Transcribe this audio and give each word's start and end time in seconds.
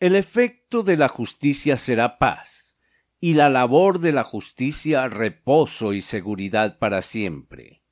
El 0.00 0.16
efecto 0.16 0.82
de 0.82 0.96
la 0.96 1.08
justicia 1.08 1.76
será 1.76 2.16
paz, 2.16 2.78
y 3.20 3.34
la 3.34 3.50
labor 3.50 3.98
de 3.98 4.12
la 4.12 4.24
justicia 4.24 5.06
reposo 5.08 5.92
y 5.92 6.00
seguridad 6.00 6.78
para 6.78 7.02
siempre. 7.02 7.82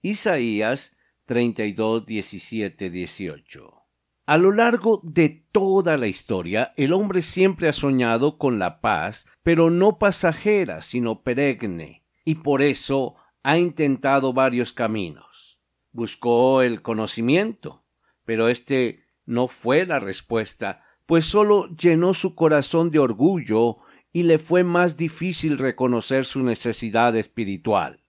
Isaías 0.00 0.96
32, 1.26 2.06
17, 2.06 2.88
18. 2.88 3.82
A 4.24 4.38
lo 4.38 4.52
largo 4.52 5.02
de 5.04 5.44
toda 5.52 5.98
la 5.98 6.06
historia, 6.06 6.72
el 6.78 6.94
hombre 6.94 7.20
siempre 7.20 7.68
ha 7.68 7.74
soñado 7.74 8.38
con 8.38 8.58
la 8.58 8.80
paz, 8.80 9.26
pero 9.42 9.68
no 9.68 9.98
pasajera, 9.98 10.80
sino 10.80 11.22
peregne, 11.22 12.02
y 12.24 12.36
por 12.36 12.62
eso 12.62 13.16
ha 13.42 13.58
intentado 13.58 14.32
varios 14.32 14.72
caminos. 14.72 15.60
Buscó 15.92 16.62
el 16.62 16.80
conocimiento, 16.80 17.84
pero 18.24 18.48
este 18.48 19.04
no 19.26 19.48
fue 19.48 19.84
la 19.84 20.00
respuesta, 20.00 20.87
pues 21.08 21.24
sólo 21.24 21.74
llenó 21.74 22.12
su 22.12 22.34
corazón 22.34 22.90
de 22.90 22.98
orgullo 22.98 23.78
y 24.12 24.24
le 24.24 24.38
fue 24.38 24.62
más 24.62 24.98
difícil 24.98 25.56
reconocer 25.56 26.26
su 26.26 26.42
necesidad 26.42 27.16
espiritual. 27.16 28.04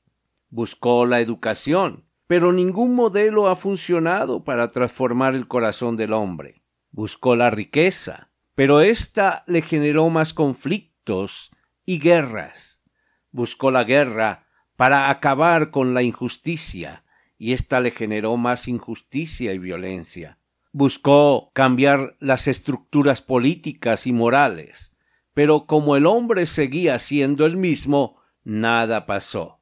Buscó 0.49 1.05
la 1.05 1.21
educación, 1.21 2.03
pero 2.27 2.51
ningún 2.51 2.95
modelo 2.95 3.47
ha 3.47 3.55
funcionado 3.55 4.43
para 4.43 4.67
transformar 4.67 5.33
el 5.33 5.47
corazón 5.47 5.95
del 5.95 6.11
hombre. 6.11 6.61
Buscó 6.91 7.37
la 7.37 7.49
riqueza, 7.49 8.33
pero 8.53 8.81
ésta 8.81 9.45
le 9.47 9.61
generó 9.61 10.09
más 10.09 10.33
conflictos 10.33 11.51
y 11.85 11.99
guerras. 11.99 12.83
Buscó 13.31 13.71
la 13.71 13.85
guerra 13.85 14.45
para 14.75 15.09
acabar 15.09 15.71
con 15.71 15.93
la 15.93 16.03
injusticia, 16.03 17.05
y 17.37 17.53
ésta 17.53 17.79
le 17.79 17.91
generó 17.91 18.35
más 18.35 18.67
injusticia 18.67 19.53
y 19.53 19.57
violencia 19.57 20.38
buscó 20.71 21.51
cambiar 21.53 22.15
las 22.19 22.47
estructuras 22.47 23.21
políticas 23.21 24.07
y 24.07 24.13
morales, 24.13 24.93
pero 25.33 25.65
como 25.65 25.95
el 25.95 26.05
hombre 26.05 26.45
seguía 26.45 26.99
siendo 26.99 27.45
el 27.45 27.57
mismo, 27.57 28.17
nada 28.43 29.05
pasó. 29.05 29.61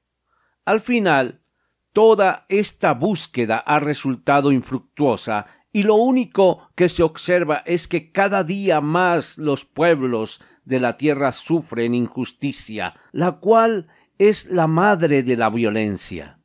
Al 0.66 0.82
final, 0.82 1.42
toda 1.94 2.46
esta 2.50 2.94
búsqueda 2.94 3.58
ha 3.58 3.80
resultado 3.80 4.52
infructuosa 4.52 5.48
y 5.72 5.84
lo 5.84 5.96
único 5.96 6.70
que 6.76 6.90
se 6.90 7.04
observa 7.04 7.64
es 7.66 7.88
que 7.88 8.12
cada 8.12 8.44
día 8.44 8.82
más 8.82 9.38
los 9.38 9.66
pueblos 9.66 10.42
de 10.66 10.80
la 10.80 10.98
tierra 10.98 11.32
sufren 11.32 11.94
injusticia, 11.94 12.96
la 13.12 13.34
cual 13.34 13.88
es 14.18 14.48
la 14.48 14.68
madre 14.68 15.24
de 15.24 15.38
la 15.38 15.50
violencia. 15.50 16.40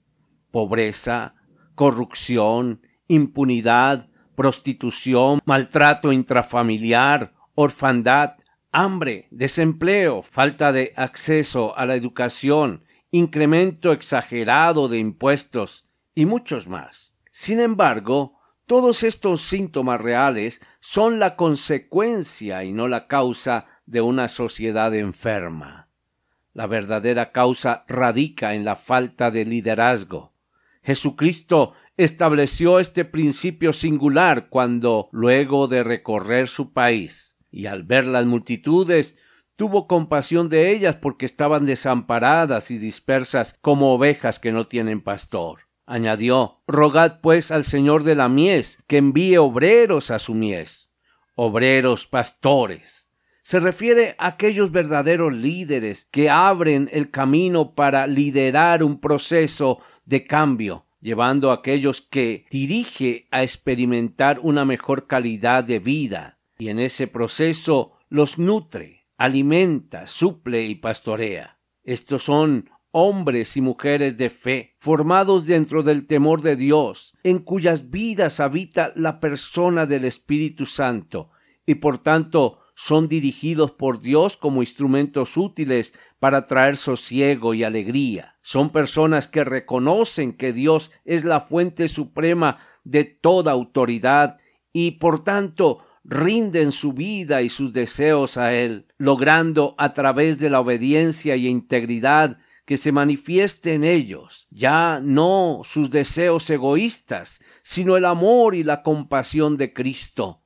Pobreza, 0.51 1.35
corrupción, 1.75 2.83
impunidad, 3.09 4.11
prostitución, 4.35 5.41
maltrato 5.45 6.13
intrafamiliar, 6.13 7.33
orfandad, 7.55 8.37
hambre, 8.73 9.29
desempleo, 9.31 10.23
falta 10.23 10.73
de 10.73 10.93
acceso 10.97 11.77
a 11.77 11.87
la 11.87 11.95
educación, 11.95 12.85
incremento 13.11 13.93
exagerado 13.93 14.89
de 14.89 14.99
impuestos 14.99 15.87
y 16.15 16.27
muchos 16.27 16.69
más. 16.69 17.15
Sin 17.31 17.61
embargo, 17.61 18.39
todos 18.67 19.03
estos 19.03 19.43
síntomas 19.43 20.01
reales 20.01 20.63
son 20.81 21.19
la 21.19 21.37
consecuencia 21.37 22.65
y 22.65 22.73
no 22.73 22.89
la 22.89 23.07
causa 23.07 23.67
de 23.87 24.01
una 24.01 24.29
sociedad 24.29 24.95
enferma. 24.95 25.89
La 26.55 26.67
verdadera 26.67 27.33
causa 27.33 27.85
radica 27.89 28.55
en 28.55 28.65
la 28.65 28.77
falta 28.77 29.31
de 29.31 29.45
liderazgo. 29.45 30.32
Jesucristo 30.83 31.75
estableció 31.97 32.79
este 32.79 33.05
principio 33.05 33.73
singular 33.73 34.49
cuando, 34.49 35.09
luego 35.13 35.69
de 35.69 35.85
recorrer 35.85 36.49
su 36.49 36.73
país, 36.73 37.37
y 37.51 37.67
al 37.67 37.85
ver 37.85 38.07
las 38.07 38.27
multitudes, 38.27 39.17
tuvo 39.57 39.87
compasión 39.87 40.49
de 40.49 40.73
ellas 40.73 40.97
porque 40.97 41.25
estaban 41.25 41.67
desamparadas 41.67 42.71
y 42.71 42.79
dispersas 42.79 43.57
como 43.61 43.95
ovejas 43.95 44.41
que 44.41 44.51
no 44.51 44.67
tienen 44.67 45.01
pastor. 45.01 45.61
Añadió 45.87 46.63
Rogad 46.67 47.21
pues 47.21 47.51
al 47.51 47.65
Señor 47.65 48.03
de 48.03 48.15
la 48.15 48.29
mies 48.29 48.83
que 48.87 48.97
envíe 48.97 49.37
obreros 49.37 50.11
a 50.11 50.19
su 50.19 50.35
mies. 50.35 50.91
Obreros 51.35 52.07
pastores. 52.07 53.12
Se 53.43 53.59
refiere 53.59 54.15
a 54.19 54.29
aquellos 54.29 54.71
verdaderos 54.71 55.35
líderes 55.35 56.09
que 56.11 56.31
abren 56.31 56.89
el 56.93 57.11
camino 57.11 57.75
para 57.75 58.07
liderar 58.07 58.85
un 58.85 59.01
proceso 59.01 59.81
de 60.05 60.25
cambio, 60.25 60.87
llevando 61.01 61.51
a 61.51 61.55
aquellos 61.55 62.01
que 62.01 62.47
dirige 62.51 63.27
a 63.33 63.43
experimentar 63.43 64.39
una 64.43 64.65
mejor 64.65 65.09
calidad 65.09 65.65
de 65.65 65.81
vida, 65.81 66.39
y 66.57 66.69
en 66.69 66.79
ese 66.79 67.09
proceso 67.09 67.95
los 68.09 68.39
nutre, 68.39 69.07
alimenta, 69.19 70.07
suple 70.07 70.65
y 70.65 70.77
pastorea. 70.77 71.59
Estos 71.83 72.23
son 72.23 72.71
hombres 72.93 73.57
y 73.57 73.61
mujeres 73.61 74.17
de 74.19 74.31
fe, 74.31 74.77
formados 74.79 75.47
dentro 75.47 75.83
del 75.83 76.07
temor 76.07 76.43
de 76.43 76.55
Dios, 76.55 77.15
en 77.25 77.41
cuyas 77.41 77.91
vidas 77.91 78.39
habita 78.39 78.93
la 78.95 79.19
persona 79.19 79.87
del 79.87 80.05
Espíritu 80.05 80.65
Santo, 80.65 81.31
y 81.67 81.77
por 81.77 81.99
tanto 81.99 82.62
son 82.75 83.09
dirigidos 83.09 83.71
por 83.71 84.01
Dios 84.01 84.37
como 84.37 84.63
instrumentos 84.63 85.37
útiles 85.37 85.95
para 86.19 86.47
traer 86.47 86.77
sosiego 86.77 87.55
y 87.55 87.65
alegría. 87.65 88.37
Son 88.43 88.71
personas 88.71 89.29
que 89.29 89.45
reconocen 89.45 90.33
que 90.33 90.53
Dios 90.53 90.91
es 91.05 91.25
la 91.25 91.41
fuente 91.41 91.89
suprema 91.89 92.59
de 92.85 93.05
toda 93.05 93.53
autoridad 93.53 94.39
y 94.73 94.93
por 94.93 95.23
tanto 95.25 95.85
rinden 96.05 96.73
su 96.73 96.93
vida 96.93 97.43
y 97.43 97.49
sus 97.49 97.73
deseos 97.73 98.37
a 98.37 98.55
Él, 98.55 98.87
logrando 98.99 99.75
a 99.79 99.93
través 99.93 100.39
de 100.39 100.51
la 100.51 100.61
obediencia 100.61 101.37
y 101.37 101.47
integridad 101.47 102.39
que 102.65 102.77
se 102.77 102.93
manifieste 102.93 103.75
en 103.75 103.85
ellos, 103.85 104.47
ya 104.51 105.01
no 105.03 105.63
sus 105.65 105.91
deseos 105.91 106.49
egoístas, 106.49 107.41
sino 107.63 107.97
el 107.97 108.05
amor 108.05 108.55
y 108.55 108.65
la 108.65 108.83
compasión 108.83 109.57
de 109.57 109.73
Cristo, 109.73 110.42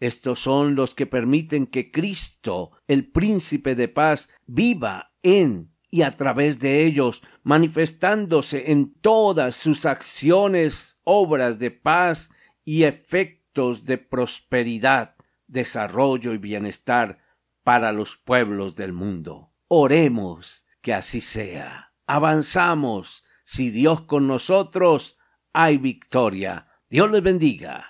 estos 0.00 0.40
son 0.40 0.74
los 0.74 0.94
que 0.94 1.06
permiten 1.06 1.66
que 1.66 1.92
Cristo, 1.92 2.72
el 2.88 3.10
príncipe 3.10 3.74
de 3.74 3.88
paz, 3.88 4.30
viva 4.46 5.12
en 5.22 5.70
y 5.90 6.02
a 6.02 6.12
través 6.12 6.60
de 6.60 6.86
ellos, 6.86 7.22
manifestándose 7.42 8.70
en 8.70 8.94
todas 8.94 9.56
sus 9.56 9.86
acciones, 9.86 11.00
obras 11.04 11.58
de 11.58 11.70
paz 11.70 12.30
y 12.64 12.84
efectos 12.84 13.84
de 13.84 13.98
prosperidad, 13.98 15.16
desarrollo 15.48 16.32
y 16.32 16.38
bienestar 16.38 17.18
para 17.64 17.92
los 17.92 18.16
pueblos 18.16 18.76
del 18.76 18.92
mundo. 18.92 19.52
Oremos 19.68 20.64
que 20.80 20.94
así 20.94 21.20
sea. 21.20 21.92
Avanzamos. 22.06 23.24
Si 23.44 23.70
Dios 23.70 24.02
con 24.02 24.28
nosotros, 24.28 25.18
hay 25.52 25.76
victoria. 25.76 26.68
Dios 26.88 27.10
les 27.10 27.22
bendiga. 27.22 27.89